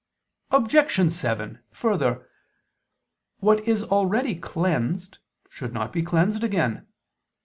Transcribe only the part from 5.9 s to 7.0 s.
be cleansed again.